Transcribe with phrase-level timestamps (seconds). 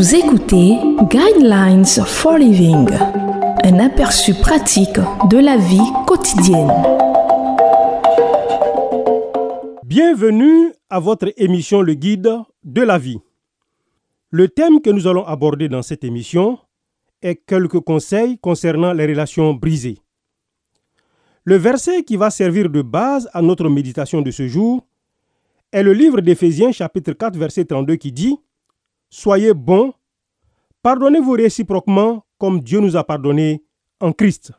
[0.00, 0.78] écoutez
[1.10, 2.88] Guidelines for Living,
[3.64, 4.98] un aperçu pratique
[5.28, 6.70] de la vie quotidienne.
[9.84, 12.30] Bienvenue à votre émission Le Guide
[12.62, 13.18] de la vie.
[14.30, 16.58] Le thème que nous allons aborder dans cette émission
[17.20, 19.98] est quelques conseils concernant les relations brisées.
[21.44, 24.86] Le verset qui va servir de base à notre méditation de ce jour
[25.72, 28.38] est le livre d'Éphésiens chapitre 4 verset 32 qui dit
[29.10, 29.92] Soyez bons,
[30.82, 33.64] pardonnez-vous réciproquement comme Dieu nous a pardonné
[34.00, 34.52] en Christ.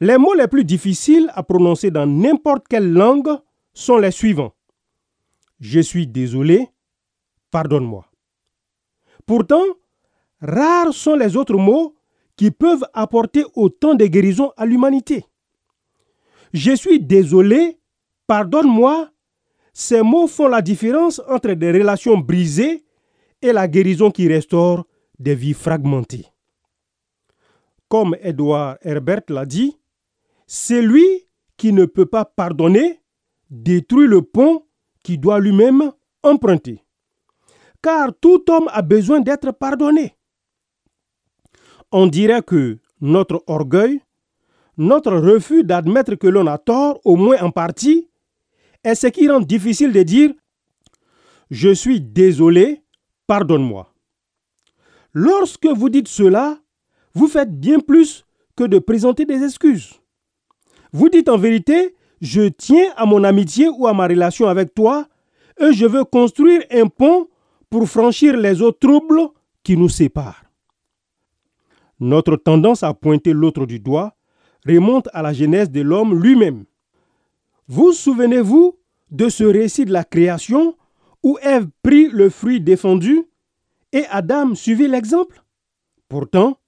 [0.00, 3.30] Les mots les plus difficiles à prononcer dans n'importe quelle langue
[3.72, 4.52] sont les suivants.
[5.58, 6.68] Je suis désolé,
[7.50, 8.06] pardonne-moi.
[9.24, 9.64] Pourtant,
[10.40, 11.96] rares sont les autres mots
[12.36, 15.24] qui peuvent apporter autant de guérison à l'humanité.
[16.52, 17.78] Je suis désolé,
[18.26, 19.10] pardonne-moi
[19.78, 22.86] ces mots font la différence entre des relations brisées
[23.42, 24.86] et la guérison qui restaure
[25.18, 26.24] des vies fragmentées.
[27.86, 29.76] Comme Edouard Herbert l'a dit,
[30.46, 31.26] celui
[31.58, 33.02] qui ne peut pas pardonner
[33.50, 34.64] détruit le pont
[35.02, 36.82] qui doit lui-même emprunter.
[37.82, 40.16] Car tout homme a besoin d'être pardonné.
[41.92, 44.00] On dirait que notre orgueil,
[44.78, 48.08] notre refus d'admettre que l'on a tort, au moins en partie,
[48.86, 50.30] est ce qui rend difficile de dire
[51.50, 52.82] Je suis désolé,
[53.26, 53.92] pardonne-moi.
[55.12, 56.58] Lorsque vous dites cela,
[57.12, 58.24] vous faites bien plus
[58.56, 59.94] que de présenter des excuses.
[60.92, 65.08] Vous dites en vérité Je tiens à mon amitié ou à ma relation avec toi
[65.58, 67.28] et je veux construire un pont
[67.68, 69.22] pour franchir les eaux troubles
[69.64, 70.44] qui nous séparent.
[71.98, 74.14] Notre tendance à pointer l'autre du doigt
[74.64, 76.64] remonte à la genèse de l'homme lui-même.
[77.68, 78.78] Vous souvenez-vous
[79.10, 80.76] de ce récit de la création
[81.22, 83.24] où Ève prit le fruit défendu
[83.92, 85.44] et Adam suivit l'exemple?
[86.08, 86.58] Pourtant,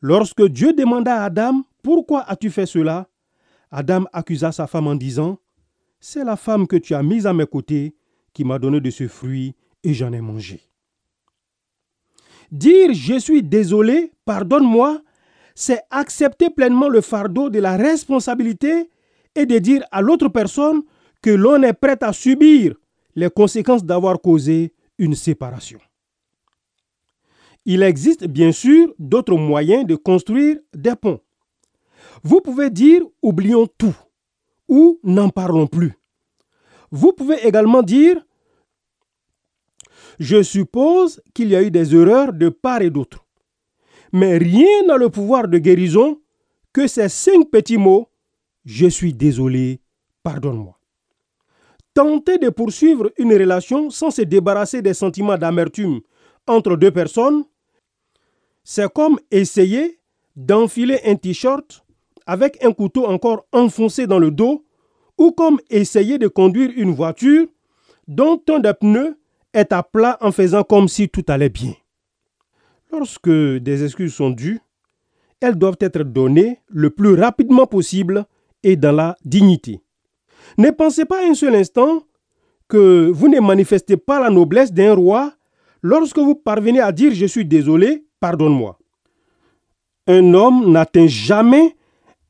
[0.00, 3.08] lorsque Dieu demanda à Adam Pourquoi as-tu fait cela?
[3.70, 5.38] Adam accusa sa femme en disant
[6.00, 7.94] C'est la femme que tu as mise à mes côtés
[8.32, 10.60] qui m'a donné de ce fruit et j'en ai mangé.
[12.50, 15.00] Dire je suis désolé, pardonne-moi,
[15.54, 18.90] c'est accepter pleinement le fardeau de la responsabilité
[19.34, 20.82] et de dire à l'autre personne
[21.22, 22.74] que l'on est prêt à subir
[23.14, 25.78] les conséquences d'avoir causé une séparation.
[27.64, 31.20] Il existe bien sûr d'autres moyens de construire des ponts.
[32.22, 33.96] Vous pouvez dire oublions tout
[34.68, 35.94] ou n'en parlons plus.
[36.90, 38.16] Vous pouvez également dire
[40.18, 43.24] je suppose qu'il y a eu des erreurs de part et d'autre.
[44.12, 46.20] Mais rien n'a le pouvoir de guérison
[46.72, 48.08] que ces cinq petits mots
[48.64, 49.80] je suis désolé,
[50.22, 50.78] pardonne-moi.
[51.94, 56.00] Tenter de poursuivre une relation sans se débarrasser des sentiments d'amertume
[56.46, 57.44] entre deux personnes,
[58.62, 60.00] c'est comme essayer
[60.36, 61.84] d'enfiler un t-shirt
[62.26, 64.64] avec un couteau encore enfoncé dans le dos
[65.18, 67.46] ou comme essayer de conduire une voiture
[68.06, 69.18] dont un des pneus
[69.52, 71.74] est à plat en faisant comme si tout allait bien.
[72.92, 74.60] Lorsque des excuses sont dues,
[75.40, 78.26] elles doivent être données le plus rapidement possible
[78.62, 79.80] et dans la dignité.
[80.58, 82.02] Ne pensez pas un seul instant
[82.68, 85.32] que vous ne manifestez pas la noblesse d'un roi
[85.82, 88.78] lorsque vous parvenez à dire je suis désolé, pardonne-moi.
[90.06, 91.76] Un homme n'atteint jamais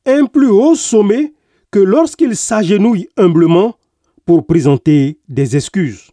[0.06, 1.32] un plus haut sommet
[1.70, 3.74] que lorsqu'il s'agenouille humblement
[4.24, 6.10] pour présenter des excuses.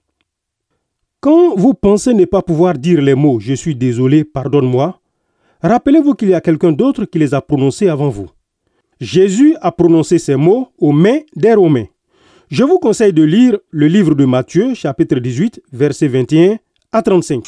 [1.19, 5.00] Quand vous pensez ne pas pouvoir dire les mots je suis désolé, pardonne-moi,
[5.61, 8.29] rappelez-vous qu'il y a quelqu'un d'autre qui les a prononcés avant vous.
[9.00, 11.85] Jésus a prononcé ces mots aux mains des Romains.
[12.50, 16.58] Je vous conseille de lire le livre de Matthieu, chapitre 18, versets 21
[16.91, 17.44] à 35.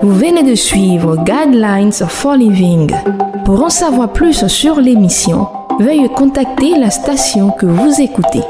[0.00, 2.90] Vous venez de suivre Guidelines for Living.
[3.44, 5.46] Pour en savoir plus sur l'émission,
[5.78, 8.42] veuillez contacter la station que vous écoutez.